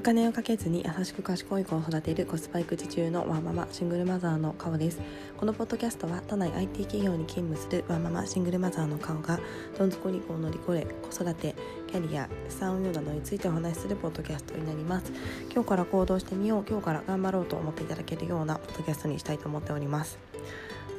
[0.00, 4.98] お金をかけずに優しく賢い子を育てるコスパ育児中のワーママシングルマザーの顔です。
[5.36, 9.38] このポッドキャストは都内 IT 企業に勤務するワーママシングルマザーの顔が
[9.76, 11.54] どん底離婚乗り越え子育て
[11.86, 15.12] キャリア資産運用などについてお話しするポッドキャストになります。
[15.52, 20.18] 今日から行動してみよう今日から頑張ろうと思っていただけるようなポッドキャストにしたいと思っております。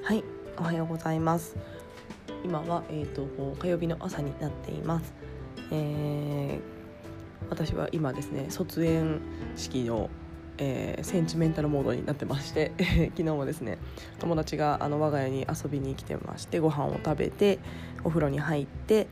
[0.04, 0.24] はい
[0.60, 1.56] おはようございます。
[2.46, 3.26] 今は、えーと、
[3.60, 5.14] 火曜日の朝になっています、
[5.72, 6.81] えー
[7.50, 9.22] 私は今ですね卒園
[9.56, 10.10] 式の、
[10.58, 12.72] えー、センチメンタルモードになってまして
[13.16, 13.78] 昨日もですね
[14.20, 17.60] 友達があの我が家に遊びに来てましてご飯を食べて
[18.04, 19.08] お風呂に入って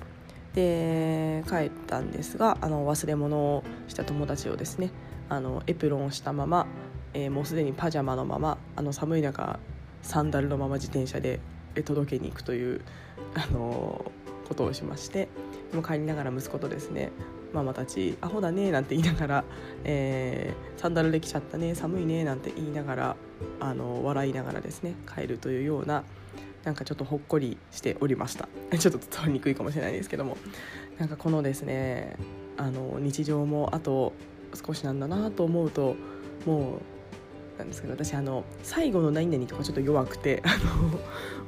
[0.53, 4.91] で帰ったんですがあの忘れ物をした友達をですね
[5.29, 6.65] あのエプロンをしたまま、
[7.13, 9.59] えー、もうすでにパジャマのままあの寒い中
[10.01, 11.39] サンダルのまま自転車で
[11.85, 12.81] 届けに行くという
[13.35, 14.11] あの
[14.47, 15.29] ことをしまして
[15.73, 17.11] も帰りながら息子とですね
[17.53, 19.43] ママたち「アホだね」なんて言いながら、
[19.83, 23.15] えー、サンダルできちゃったね寒いねなんて言いながら
[23.59, 26.03] あの笑いながらですね帰るというような
[26.63, 28.49] なんかちょっとほっこりしておりました。
[28.77, 30.37] ちょっと伝わりにくいかもしれないですけども。
[30.97, 32.17] なんかこのですね
[32.57, 34.11] あの日常もあと
[34.53, 35.95] 少しなんだなと思うと
[36.45, 36.79] も
[37.55, 40.57] うなんですけど私あの最後の何々とかちょっと弱くて あ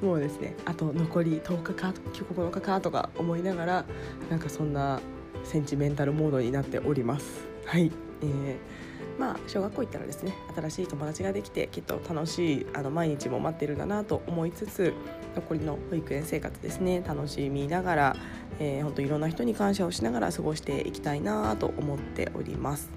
[0.04, 3.86] のもうですねあと残り10日か9日かとか思いながら
[4.30, 5.02] なんかそんな
[5.44, 7.48] センチメンタルモードになっております。
[7.66, 8.82] はい、えー
[9.18, 14.94] まあ、小学校行ったらですね新しい友達ができてきっと楽しいあの毎日も待ってるんだなと思いつつ
[15.36, 18.16] 残りの保育園生活ですね楽しみながら、
[18.60, 22.90] えー、本当いろんな人に感謝をしながら過ごしていきたいなと思っております。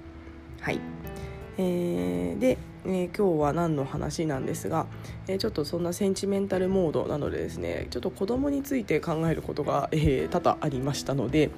[0.61, 0.79] はい
[1.57, 4.87] えー、で、えー、今日は何の話なんですが、
[5.27, 11.51] えー、ちょっとそんなセンチメンタルモードなのでですねちょっと子供について考えることが、えー、多々ありましたので、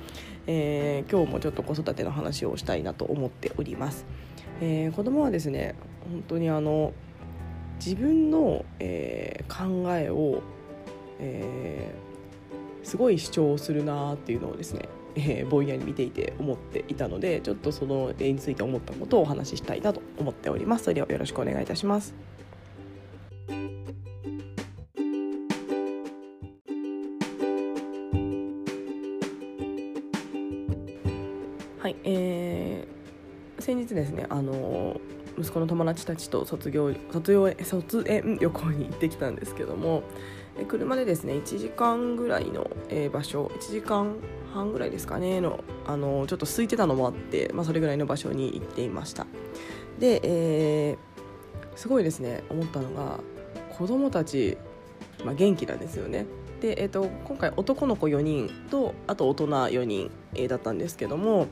[0.48, 4.06] えー、今日もちょっと子育ての話をしたいなと思っております。
[4.62, 5.76] えー、子供はですね
[6.10, 6.94] 本当にあの
[7.84, 10.42] 自分の、えー、考えを、
[11.20, 22.14] えー、すごい主張するなっていうのをですねえー、ぼんやり見ていて思っていたのでちょっとその例について思ったことをお話ししたいなと思っておりますそれではよろしくお願いいたします
[31.80, 35.00] はいえー、先日ですねあの
[35.38, 40.02] 息子の友達たちと卒業卒業卒園旅行に行ってきたんですけども
[40.68, 44.16] 車でですね1時間ぐらいのえ場所1時間
[44.54, 49.28] 半ぐらいですかねのあのちょっと空いてたのもあって、まあ、それぐらいの場所に行っていました。
[50.00, 53.20] で、えー、すごいですね思ったのが
[53.78, 54.58] 子供たち、
[55.24, 56.26] まあ、元気なんですよね。
[56.62, 61.48] で、えーと、今回男の子4人とあと大人4人、えー、だったんですけども、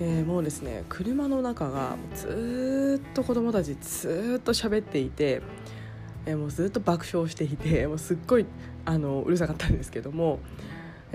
[0.00, 5.42] えー、もうですね車の中がずっと子供たちずっと喋っていて、
[6.26, 8.46] えー、もうずっと爆笑していて もうすっごい
[8.84, 10.40] あのうるさかったんですけども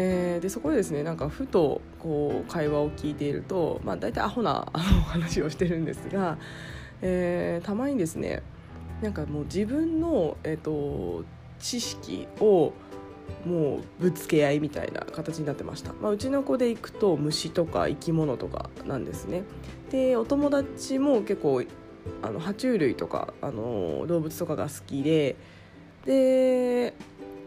[0.02, 6.38] えー、でそこでですねなんかふとこう会話を聞いていると、まあ、大体アホなあの話をしてるんですが、
[7.02, 8.42] えー、たまにですね
[9.02, 11.26] なんかもう自分の、えーと、
[11.60, 12.72] 知識を
[13.46, 19.44] もうぶつけ合いみたいな形になってました、まあ、うちの子で行くと虫とか生き物とかなんですね。
[19.92, 21.64] でお友達も結構
[22.22, 25.36] あの爬虫類とかあの動物とかが好きで
[26.06, 26.94] で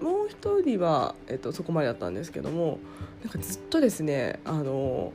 [0.00, 2.78] もう一人は、えっと、そこまでだったんですけども
[3.22, 5.12] なんかずっとですねあの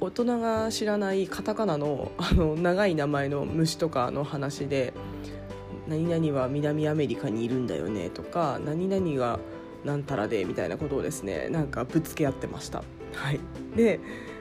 [0.00, 4.92] 大人が知らないカタカナのあの長い名前の虫とかの話で
[5.88, 9.40] 「何々は南アメリカにいるんだよね」とか「何々が
[9.84, 12.82] なんたらで」みたいなことをですねなんかぶつけ合ってました。
[13.14, 13.40] はい、
[13.76, 14.00] で、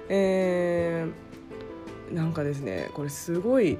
[0.09, 3.77] えー、なんかですねこれすごい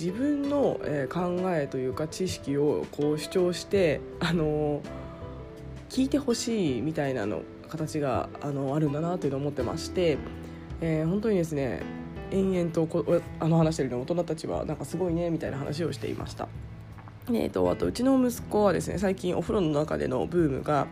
[0.00, 5.02] 自分の、え考えというか知識をこう主張してあのー
[5.92, 10.16] 聞いてほしいみたいなの形があのあるんだなというのを思ってまして、
[10.80, 11.82] えー、本当にですね
[12.30, 16.48] 延々とこあの話してるの大人たちはなんかすごいねみたいな話をしていました。
[17.28, 20.88] えーと、あとうちの息子はですね最近お風呂の中でのブームが、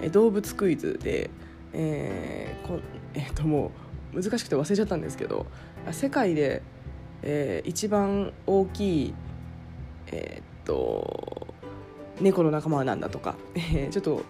[0.00, 1.30] えー、動物クイズで、
[1.72, 2.78] えーこ
[3.14, 3.72] えー、とも
[4.14, 5.46] う難しくて忘れちゃったんですけど
[5.90, 6.62] 世界で、
[7.22, 9.14] えー、一番大きい、
[10.08, 11.48] えー、と
[12.20, 14.22] 猫の仲間は何だとか、えー、ちょっと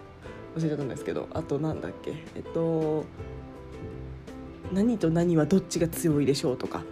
[0.55, 3.05] 忘れちゃったんですけどあとなんだっけえっと
[4.71, 6.83] 何と何はどっちが強いでしょうとか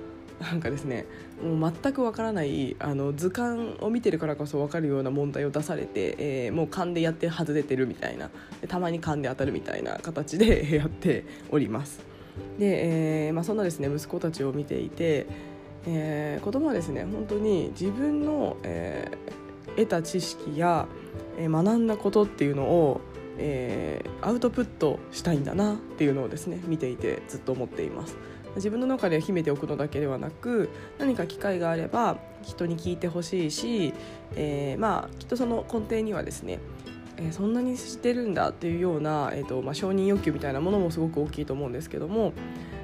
[0.42, 1.06] なんかですね
[1.44, 8.32] もう全くわからないあの図鑑を見てるからこそ分かるような問題を出されて、えー、もう勘でやって外れてるみたいな
[8.68, 12.00] たまに勘で当たるみたいな形で やっております
[12.58, 15.28] で、えーまあ、そんなですね息子たちを見ていて、
[15.86, 20.88] えー、子供はですね本当に自分の、えー、得た知識や、
[21.38, 23.02] えー、学んだことっていうのを、
[23.38, 28.18] えー、アウトプットしたいんだなっていうのをですね見ていてずっと思っています。
[28.56, 30.70] 自分の中で秘めておくのだけではなく
[31.00, 33.94] 何か機会があれば人に聞いてほしいし、
[34.36, 36.60] えー、まあきっとその根底にはですね
[37.18, 42.34] え、そんなに知ってるんだっていうような、えーとまあ、承認欲求みたいなものもすごく大きいと思うんですけども、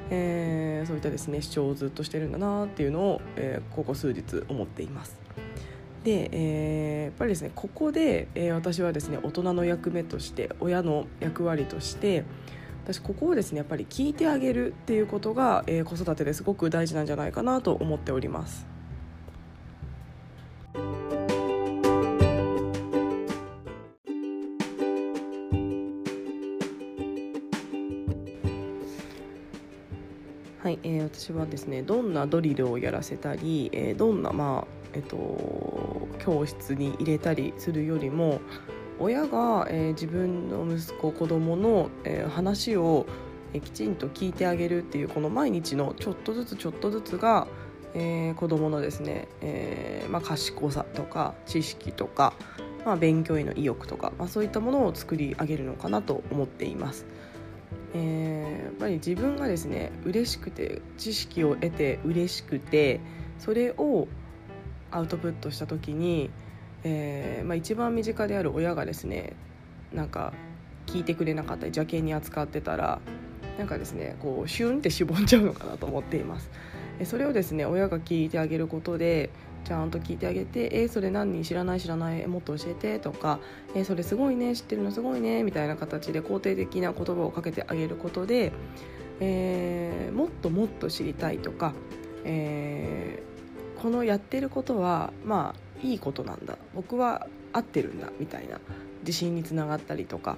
[0.09, 5.17] えー、そういったですね主張をずっとしてるんだなっていうのを、えー、ここ数日思っています。
[6.03, 12.23] で、えー、やっぱりですねここで、え、私はですね大人の役目として親の役割として
[12.87, 18.65] 私ここをですねやっぱり聞いてあげるっていうことが、えー、子育てですごく大事なんじゃないかなと思っております。
[30.63, 38.39] はい、えー、私はですねどんなドリルをやらせたり、えー、どんな、まあえっと、教室に入れたりするよりも
[38.99, 43.05] 親が、えー、自分の息子子供の、えー、話を、
[43.53, 47.47] えー、きちんと聞いてあげるっていうこの毎日のちょっとずつちょっとずつが、
[47.93, 52.33] えー、子供のですね、えーまあ、賢さとか知識とか、
[52.85, 57.05] まあ、勉強への意欲とか、まあ、そういったものを作り上げるのかなと思っています。
[57.93, 62.99] えー、やっぱり自分がですね嬉しくて知識を得て嬉しくて
[63.39, 64.07] それを
[64.91, 66.29] アウトプットした時に、
[66.83, 69.33] えーまあ、一番身近である親がですね
[69.93, 70.33] なんか
[70.85, 72.99] 聞いてくれなかったり邪険に扱ってたら
[73.57, 76.49] なんかですねこうシュンってしぼんじゃうのかなと思っています。
[77.03, 79.29] それをですね親が聞いてあげることで
[79.65, 83.39] ちゃんと聞いてあげて「えー、それ何人知らない知らないもっと教えて」とか
[83.75, 88.51] 「えー、それすごいね知ってるのすごいね」みたいな形で肯定的な言葉をかけてあげることで、
[89.19, 91.73] えー、もっともっと知りたいとか、
[92.23, 98.59] えー、このやってることはまあいいことなんだ僕は合ってるんだみたいな
[99.01, 100.37] 自信につながったりとか。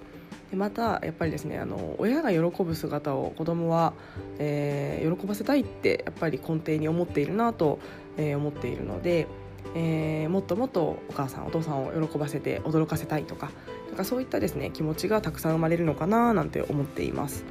[0.51, 3.93] でまたやっぱりですねあの親が喜ぶ姿を子供は、
[4.39, 7.77] えー、喜ばせたいってやっぱり根底に思っているなと
[8.19, 9.27] えー、思っているので、
[9.75, 13.49] えー、もっともっとお母さんお父さんを喜ばせて驚かせたいとか
[13.87, 17.45] なんかそういったですね気持ちがたくさん生まれるのかななんて思っています。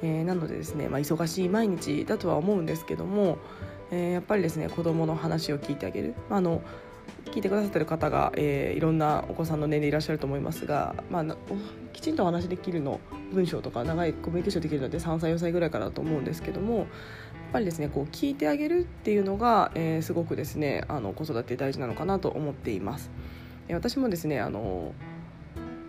[0.00, 3.38] えー、なのでですね、まあ、忙しい毎日だとは思うんですけども、
[3.90, 6.62] えー、やっぱりですね子どもの話を聞いてあげる、まあ、あの
[7.26, 11.24] 聞いてくださってる方が、えー、いろんなお子さんの年齢いらっしゃると思いますが、まあ、
[11.92, 13.00] きちんとお話できるの
[13.32, 16.86] 文章とか長いコミュニケーションできるので3歳4歳ぐらいからだと思うんですけどもやっ
[17.52, 23.10] ぱりですねこう聞いてあげるっていうのが、えー、すごくですねあの子育て大事なのかなと思っています。
[23.68, 24.92] え私もですねあの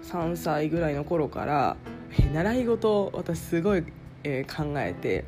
[0.03, 1.77] 3歳ぐらいの頃から、
[2.17, 3.83] え習い事私すごい、
[4.23, 5.25] えー、考えて、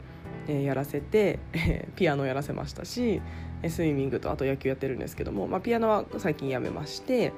[0.47, 3.21] え、やらせて、え ピアノやらせましたし
[3.69, 7.31] スイミングとあと野球やってるんですけども、まあ、ピアノは最近やめまして、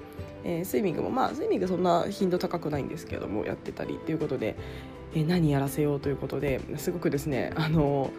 [0.44, 4.56] えー、スイミングもまあスイミングそんな頻度高くないんですけどもやってたりっていうことで、
[5.16, 8.10] えー、何やらせようということですごくですねあの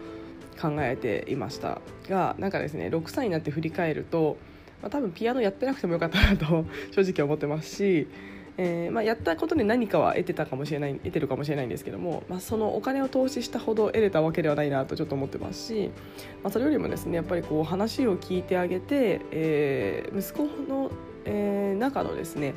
[0.61, 1.81] 考えていました。
[2.07, 4.37] がなんかですね6歳になって振り返ると、
[4.81, 8.07] まあ、多分ピアノやってなくてもよかったなと正直思ってますし、
[8.57, 15.91] えー、まあ、やったことで何かは得てたかもしれない得てるかもしれないんですけども、まあ、そのお金を投資したほど得れたわけではないなとちょっと思ってますし、
[16.43, 20.91] まそれよりもですねやっぱりこう話を聞いてあげて、えー、息子の、
[21.25, 22.53] えー、中のですね、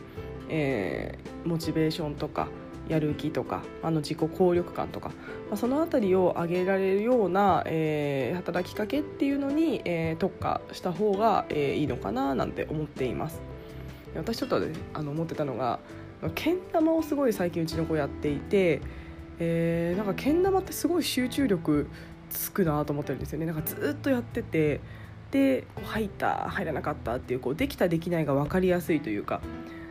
[0.48, 2.48] えモチベーションとか
[2.88, 5.14] やる気とかあの自己効力感とか、ま
[5.54, 13.42] あ、その辺りを上げられるような、えー、働きかけっていうのに、えー、特化した方が、えー、いいのかななんて思っています。
[14.16, 15.78] 私ちょっと、ね、あの思ってたのが
[16.34, 18.80] けん玉をすごい最近うちの子やっていて、
[19.38, 21.88] えー、なんかけん玉ってすごい集中力
[22.30, 24.80] つくなと思ってるんですよねなんかずっとやってて
[25.30, 29.40] で入った入らなかったっていうこうできたできないが分かりやすいというか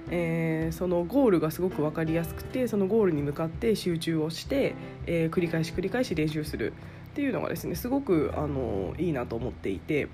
[0.09, 4.73] えー、そのゴールがすごく分かりやすくてそのゴールに向かって集中をして、
[5.05, 6.73] えー、繰り返し繰り返し練習する
[7.11, 10.07] っていうのがですねすごくあのいいなと思っていて。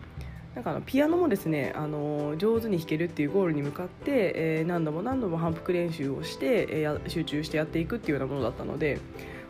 [0.56, 9.00] なんかあのピアノもですねあの上手に弾けるっていうゴールに向かって、えー、何度も何度も反復練習をして、えー、集中してやっていくっていうようなものだったので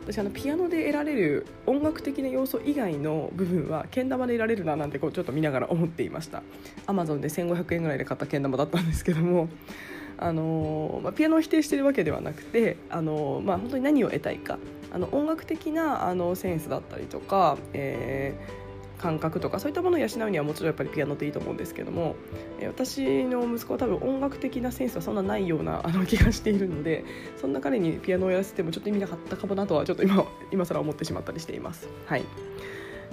[0.06, 6.44] 私あのピアノで得られる音楽的な要素以外の部分はけん玉で得られるななんてこうちょっと見ながら思っていました。
[6.88, 9.48] アマゾンで1500円ぐらいで買ったけん玉だったんですけども
[10.18, 14.58] あのまあ、ピアノを否定してるわけではなくてあの、まあ、本当に何を得たいか
[14.94, 18.63] あの音楽的なあのセンスだったりとか、えー、
[18.98, 22.16] 感覚とかそういったものを養うにはもちろんやっぱりピアノっていいと思うんですけども、
[22.60, 27.04] え私の息子は多分音楽的なセンスはそんなないようなあの気がしているので
[27.40, 31.90] そんな彼にピアノをやらせてもちょっと意味なかったかもなとはちょっと今今更思ってしまったりしています。
[32.06, 32.24] はい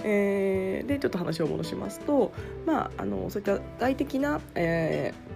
[0.03, 2.31] えー、でちょっと話を戻しますと、
[2.65, 5.30] まあ、あのそういった外的な、えー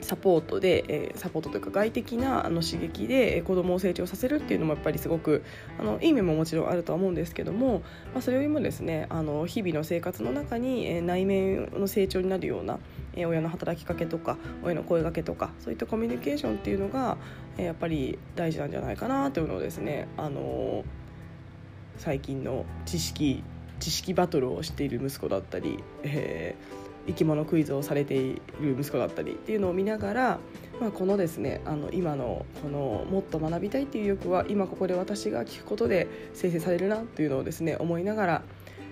[0.00, 5.44] サポートで、えー、サポートというか外的なあの刺激で子どもを成長させるっていうのもやっぱりすごく
[5.78, 12.78] あのいい面ももちろんあるとは思うんですけども、まあ、それよりもですねあの日々の生活の中に、えー、内面の成長になるような、
[13.14, 17.16] えー、親の働きかけとか親の声がけとかそういったコミュニケーションっていうのが、
[17.56, 20.84] えー、やっぱり大事なんじゃないかなというのをですねあの
[21.96, 23.42] 最近の知識
[23.80, 30.38] 知識バトルをしている息子だったり、えー生き物クイズをされている息子だったりっていうのを見ながら、
[30.80, 38.42] まあ、このですねあの今のこのもっと学びたいっていう欲は今ここで私が聞くことで生成されるなというのをですね思いながら、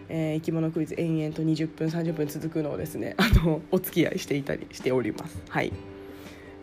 [0.08, 5.42] えー、生き物クイズ延々と20分30分続くのをですねあのお付き合いしていたりしております。
[5.48, 5.72] はい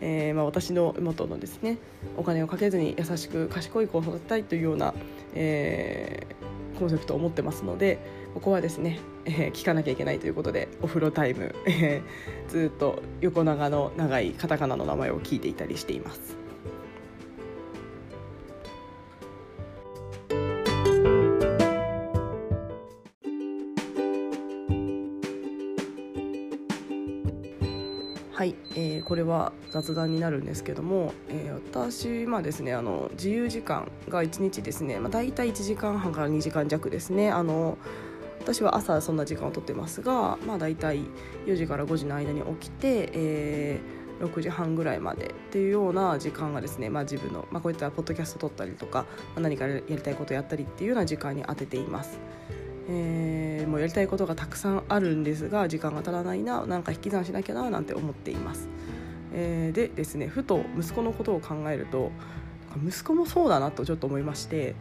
[0.00, 1.78] えーまあ、私の元のですね
[2.16, 4.92] お金をかけずに優しく賢い子を育てたいというような、
[5.34, 7.98] えー、コンセプトを持ってますので
[8.34, 16.36] ここはですね、えー、聞かなきゃいけないということでお風呂タイム、えー、ずっと横長の長いカタカナの名前を聞いていたりしています。
[28.32, 37.78] はい、えー、これは雑談になるんですけども、えー、私まあですねあの自由時間が1日ですね、まあ、大体1時間半から2時間弱ですねあの
[38.44, 41.00] 私は朝そんな時間をとってますが、まあ、大体
[41.46, 52.18] 4時から5時の間に起きて、えー、6時半ぐらいまでっていうような時間がですね、まあ、自分の、まあ、こういったポッドキャスト撮ったりとか、まあ、何かやりたいことやったりっていうような時間に当てています。
[52.86, 58.68] えー、もうやりたいことがたくさんあるんですが時間が足らないななんか引き算しなきゃななんて思っています。
[59.32, 62.12] えー、でですねふと息子のことを考えると
[62.86, 64.74] 息子もそうだなとちょっと思いまして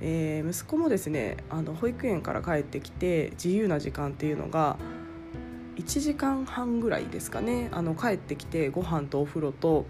[0.00, 4.76] えー、息子もですねあの保育園から帰ってきて自由な時間っていうのが
[5.76, 7.68] 1時間半ぐらいですかね。
[7.72, 9.86] あの帰ってきてご飯とお風呂と、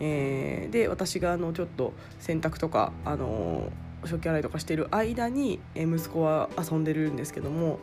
[0.00, 3.70] えー、で私があのちょっと洗濯とかあの
[4.04, 7.78] 食器洗いとかしてる間に、え息子は遊んでるんですけども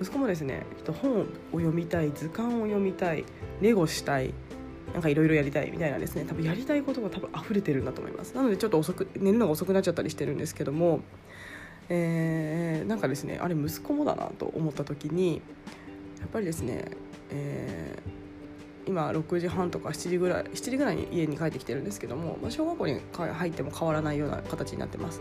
[0.00, 0.66] 息子もですね
[1.00, 3.24] 本を読みたい図鑑を読みたい
[3.60, 4.34] レゴしたい
[4.94, 6.24] なんかいろいろやりたいみたいなですね。
[6.24, 8.34] 多分やりたいことが多分溢れてるんだと思います。
[8.34, 11.00] なのでちょっと遅く寝るのが遅くなっちゃったりしてるんですけども、
[11.88, 15.42] えー、なんかですねあれ息子もだなと思った時に
[16.20, 16.84] やっぱりですね、
[17.30, 25.20] えー、今6時半とか7時ぐらい7時ぐらいに家に帰ってきてるんですけども、まあ、小学校に入っても変わらないような形になってます。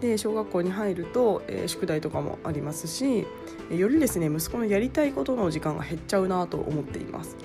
[0.00, 3.26] で小学校に入ると、えー、宿題とかもありますし
[3.70, 7.36] よりですね息子のやりたいことの時間が減っちゃうなと思っています。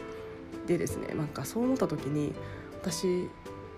[0.69, 2.33] でですねなんかそう思った時に
[2.81, 3.27] 私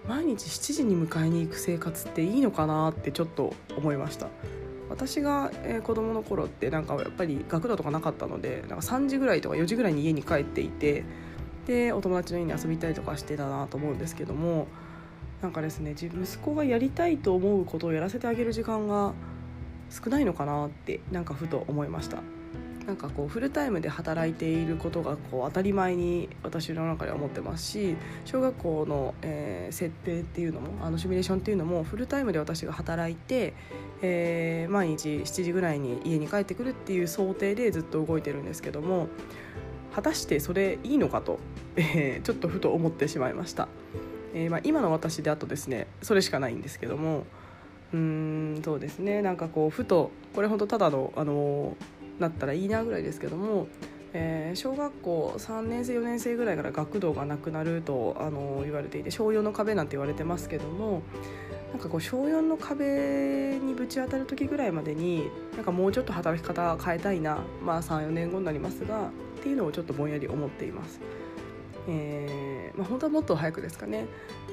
[0.07, 4.27] 毎日7時に迎えに行く生活っていいのかなってちょっと思いました。
[4.89, 11.05] 私が、えー、子供の頃ってなんかやっぱり学童とかなかったのでなんか3時ぐらいとか4時ぐらいに家に帰っていて
[11.65, 14.67] でお友達の家に遊びたりとかしてたなと思うんですけども
[15.41, 19.13] なんかですね息子がやりたいと思うことをやらせてあげる時間が
[19.89, 22.17] 少ないのかなってなんかふと思いました。
[22.85, 27.95] なんかこうフルタイムで働いていることがこう当たり前に私の中では思ってますし
[28.25, 33.53] 小学校の、えー、設定っていうのもあのシミュレーションっていうのもフルタイムで私が働いて、
[34.01, 39.07] えー、毎日7時ぐらいに家に帰ってくるっていう想定でずっと動いてるんですけども
[39.93, 41.39] 果たしてそれいいのかと、
[41.75, 43.67] えー、ちょっとふと思ってしまいました。
[44.33, 47.25] えーまあ、今の私だとですねそれしかないんですけども
[47.93, 47.99] うー
[48.59, 51.75] んそうですねなんかこうふとこれ本当ただのあの
[52.19, 53.67] なったらいいなぐらいですけども、
[54.13, 61.01] えー、小学校3年生4年生ぐらいから学童がなくなるとあの言われていて小4の壁なんて言われてますけども
[61.71, 69.09] なんかこう小4の壁にぶち当たる時ぐらいまでになんかもうちょっと働き方変えたいな、まあ、34年後になりますがっ
[69.41, 70.99] ていうのをちょっとぼんやり思っています。
[71.87, 74.05] えーまあ、本当はもっと早くですかね、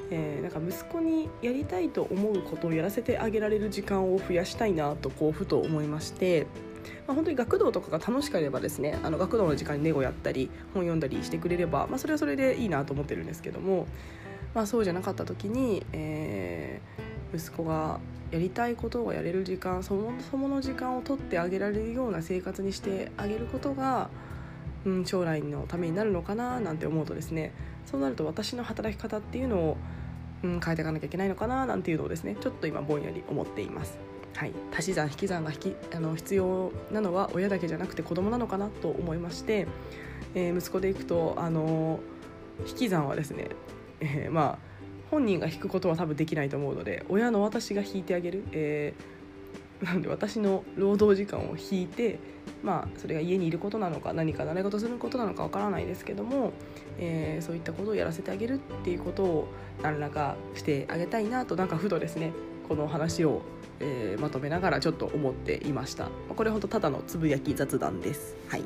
[0.09, 6.47] えー、なんか息子にやりたいと思うことをやらせてあげられる時間を増やしたいなとこうふと思いまして
[7.07, 13.87] まあ、本当に学童とかが楽しければですねあの学童の時間にネゴやったり本読んだりしてくれれば、まあ、それはそれでいいなと思ってるんですけども、
[14.53, 17.99] まあ、そうじゃなかった時に、えー、息子が
[18.31, 24.09] やりたいことをやれる時間そもそもの時間を取ってあげられるような生活にしてあげることが、
[24.85, 27.53] うん、将来のためになるのかななんて思うとですね
[27.85, 29.77] そうなると私の働き方っていうのを、
[30.43, 33.97] うん、変えていかなきゃいけないのかななんていうのをですねちょっと今ぼんやり思っています。
[34.39, 39.67] はい、足し算引き算が引きあの必要なのは親だけじゃなくて子供なのかなと思いまして、
[40.33, 41.99] えー、息子でいくとあの
[42.65, 43.49] 引き算はですね、
[43.99, 44.57] えー、まあ
[45.11, 52.19] 本人が引くことは多分できないと思うので親の私が引いてあげる、えー、なので私の労働時間を引いて
[52.63, 56.53] まあそれが家にいることなのか何か習い事することなのかわからないですけども、
[56.97, 59.47] えー、そういったことをやらせてあげるっていうことを
[59.83, 62.31] 何らかしてあげたいなとなんかふとですね
[62.69, 63.41] この話を、
[63.79, 66.09] えー、まとめながらちょっと思っていました。
[66.35, 68.37] これ本当ただのつぶやき雑談です。
[68.47, 68.63] はい。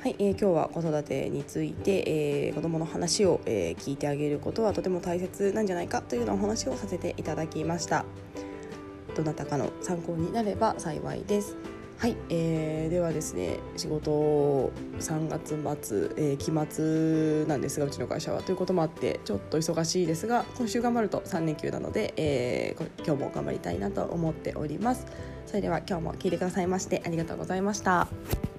[0.00, 8.04] はい、えー、今日は子育てについて、えー、子どもの話を、えー、聞いてあげることはとても大切なんじゃないかというようなお話をさせていただきました。
[9.14, 11.56] どなたかの参考になれば幸いです
[12.00, 15.50] はい、えー、ではですね仕事3月
[15.82, 25.06] 末、えー、期末なんですがうちの会社はということもあってちょっと忙しいですが今週頑張ると3連休なので、えー、今日も頑張りたいなと思っております
[25.44, 28.49] それでは今日も聞いてくださいましてありがとうございました。